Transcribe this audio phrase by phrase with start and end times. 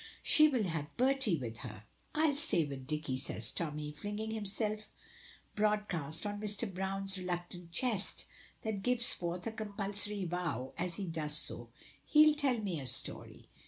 [0.23, 1.83] She will have Bertie with her."
[2.15, 4.89] "I'll stay with Dicky," says Tommy, flinging himself
[5.53, 6.65] broadcast on Mr.
[6.73, 8.25] Brown's reluctant chest,
[8.63, 11.69] that gives forth a compulsory "Wough" as he does so.
[12.03, 13.47] "He'll tell me a story."